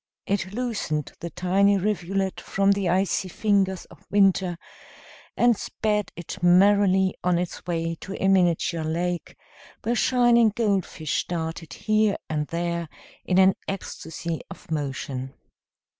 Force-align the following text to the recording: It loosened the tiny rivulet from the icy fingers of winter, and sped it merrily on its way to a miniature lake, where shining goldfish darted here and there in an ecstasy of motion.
It 0.25 0.51
loosened 0.51 1.11
the 1.19 1.29
tiny 1.29 1.77
rivulet 1.77 2.41
from 2.41 2.71
the 2.71 2.89
icy 2.89 3.27
fingers 3.29 3.85
of 3.85 4.03
winter, 4.09 4.57
and 5.37 5.55
sped 5.55 6.11
it 6.15 6.41
merrily 6.41 7.13
on 7.23 7.37
its 7.37 7.63
way 7.67 7.93
to 8.01 8.15
a 8.15 8.27
miniature 8.27 8.83
lake, 8.83 9.35
where 9.83 9.93
shining 9.93 10.49
goldfish 10.55 11.27
darted 11.27 11.73
here 11.73 12.17
and 12.31 12.47
there 12.47 12.89
in 13.25 13.37
an 13.37 13.53
ecstasy 13.67 14.41
of 14.49 14.71
motion. 14.71 15.35